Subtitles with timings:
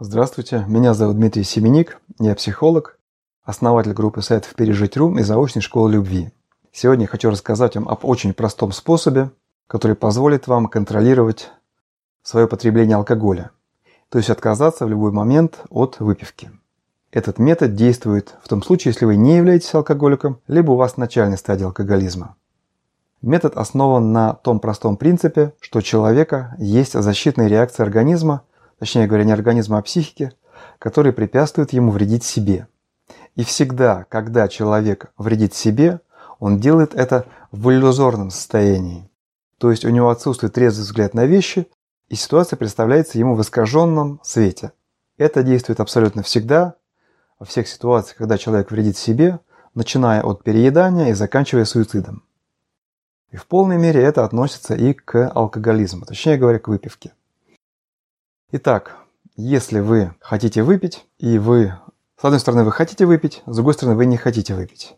[0.00, 3.00] Здравствуйте, меня зовут Дмитрий Семеник, я психолог,
[3.42, 6.30] основатель группы сайтов «Пережить.ру» и заочной школы любви.
[6.70, 9.32] Сегодня я хочу рассказать вам об очень простом способе,
[9.66, 11.50] который позволит вам контролировать
[12.22, 13.50] свое потребление алкоголя,
[14.08, 16.52] то есть отказаться в любой момент от выпивки.
[17.10, 21.36] Этот метод действует в том случае, если вы не являетесь алкоголиком, либо у вас начальная
[21.36, 22.36] стадия алкоголизма.
[23.20, 28.42] Метод основан на том простом принципе, что у человека есть защитная реакция организма,
[28.78, 30.32] точнее говоря, не организма, а психики,
[30.78, 32.68] которые препятствуют ему вредить себе.
[33.36, 36.00] И всегда, когда человек вредит себе,
[36.38, 39.08] он делает это в иллюзорном состоянии.
[39.58, 41.66] То есть у него отсутствует трезвый взгляд на вещи,
[42.08, 44.72] и ситуация представляется ему в искаженном свете.
[45.18, 46.74] Это действует абсолютно всегда,
[47.38, 49.40] во всех ситуациях, когда человек вредит себе,
[49.74, 52.24] начиная от переедания и заканчивая суицидом.
[53.30, 57.12] И в полной мере это относится и к алкоголизму, точнее говоря, к выпивке.
[58.50, 58.96] Итак,
[59.36, 61.74] если вы хотите выпить, и вы,
[62.18, 64.96] с одной стороны, вы хотите выпить, с другой стороны, вы не хотите выпить.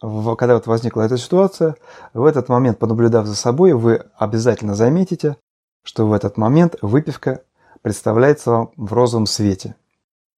[0.00, 1.74] Когда вот возникла эта ситуация,
[2.14, 5.36] в этот момент, понаблюдав за собой, вы обязательно заметите,
[5.82, 7.42] что в этот момент выпивка
[7.82, 9.74] представляется вам в розовом свете.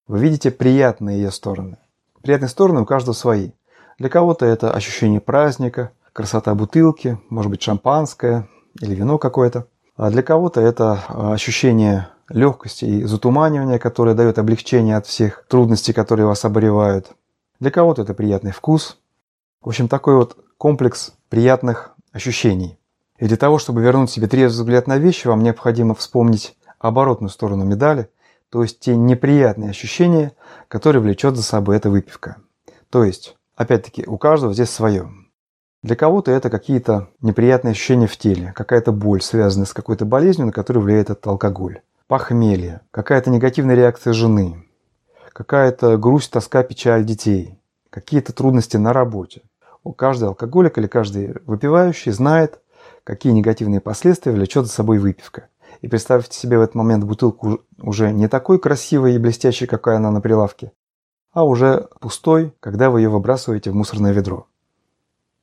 [0.07, 1.77] Вы видите приятные ее стороны.
[2.23, 3.51] Приятные стороны у каждого свои.
[3.99, 8.49] Для кого-то это ощущение праздника– красота бутылки, может быть шампанское
[8.81, 9.67] или вино какое-то.
[9.97, 15.93] А для кого-то это а, ощущение легкости и затуманивания, которое дает облегчение от всех трудностей,
[15.93, 17.13] которые вас оборевают.
[17.61, 18.99] Для кого-то это приятный вкус.
[19.61, 22.79] В общем, такой вот комплекс приятных ощущений.
[23.19, 27.65] И для того, чтобы вернуть себе трезвый взгляд на вещи, вам необходимо вспомнить оборотную сторону
[27.65, 28.11] медали,
[28.51, 30.33] то есть те неприятные ощущения,
[30.69, 32.37] которые влечет за собой эта выпивка.
[32.91, 35.11] То есть, опять-таки, у каждого здесь свое.
[35.83, 40.53] Для кого-то это какие-то неприятные ощущения в теле, какая-то боль, связанная с какой-то болезнью, на
[40.53, 41.81] которую влияет этот алкоголь.
[42.07, 44.67] Похмелье, какая-то негативная реакция жены,
[45.33, 49.41] какая-то грусть, тоска, печаль детей, какие-то трудности на работе.
[49.85, 52.61] У каждого алкоголик или каждый выпивающий знает,
[53.05, 55.49] какие негативные последствия влечет за собой выпивка.
[55.81, 60.11] И представьте себе в этот момент бутылку уже не такой красивой и блестящей, какая она
[60.11, 60.73] на прилавке,
[61.33, 64.47] а уже пустой, когда вы ее выбрасываете в мусорное ведро.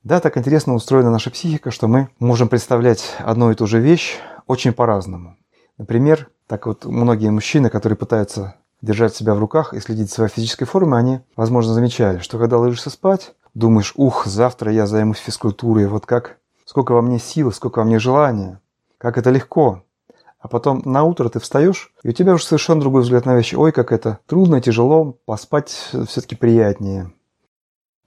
[0.04, 4.18] Да, так интересно устроена наша психика, что мы можем представлять одну и ту же вещь
[4.46, 5.36] очень по-разному.
[5.76, 10.30] Например, так вот многие мужчины, которые пытаются держать себя в руках и следить за своей
[10.30, 15.86] физической формой, они, возможно, замечали, что когда ложишься спать, думаешь, ух, завтра я займусь физкультурой,
[15.86, 18.60] вот как, сколько во мне силы, сколько во мне желания,
[18.98, 19.84] как это легко.
[20.40, 23.54] А потом на утро ты встаешь, и у тебя уже совершенно другой взгляд на вещи.
[23.54, 25.70] Ой, как это трудно, тяжело, поспать
[26.08, 27.12] все-таки приятнее.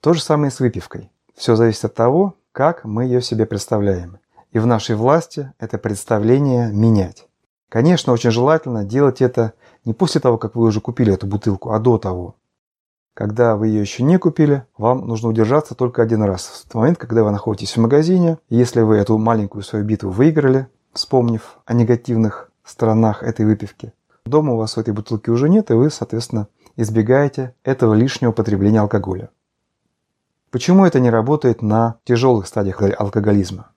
[0.00, 1.10] То же самое с выпивкой.
[1.34, 4.18] Все зависит от того, как мы ее себе представляем.
[4.52, 7.26] И в нашей власти это представление менять.
[7.76, 9.52] Конечно, очень желательно делать это
[9.84, 12.34] не после того, как вы уже купили эту бутылку, а до того.
[13.12, 16.46] Когда вы ее еще не купили, вам нужно удержаться только один раз.
[16.46, 20.68] В тот момент, когда вы находитесь в магазине, если вы эту маленькую свою битву выиграли,
[20.94, 23.92] вспомнив о негативных сторонах этой выпивки,
[24.24, 28.80] дома у вас в этой бутылки уже нет, и вы, соответственно, избегаете этого лишнего потребления
[28.80, 29.28] алкоголя.
[30.50, 33.72] Почему это не работает на тяжелых стадиях алкоголизма?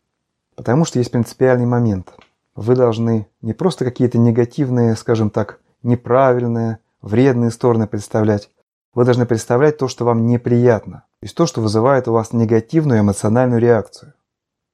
[0.56, 2.14] Потому что есть принципиальный момент.
[2.60, 8.50] Вы должны не просто какие-то негативные, скажем так, неправильные, вредные стороны представлять.
[8.94, 11.06] Вы должны представлять то, что вам неприятно.
[11.22, 14.14] То есть то, что вызывает у вас негативную эмоциональную реакцию.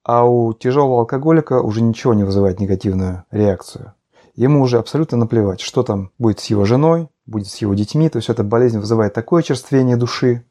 [0.03, 3.93] А у тяжелого алкоголика уже ничего не вызывает негативную реакцию.
[4.33, 8.09] Ему уже абсолютно наплевать, что там будет с его женой, будет с его детьми.
[8.09, 10.43] То есть эта болезнь вызывает такое черствение души,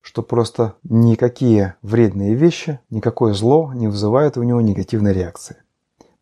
[0.00, 5.58] что просто никакие вредные вещи, никакое зло не вызывают у него негативной реакции.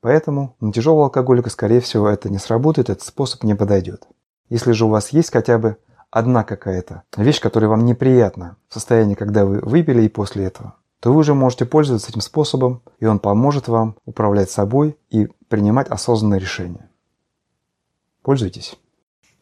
[0.00, 4.06] Поэтому на тяжелого алкоголика, скорее всего, это не сработает, этот способ не подойдет.
[4.48, 5.76] Если же у вас есть хотя бы
[6.10, 11.12] одна какая-то вещь, которая вам неприятна в состоянии, когда вы выпили и после этого, то
[11.12, 16.40] вы уже можете пользоваться этим способом, и он поможет вам управлять собой и принимать осознанные
[16.40, 16.88] решения.
[18.22, 18.78] Пользуйтесь.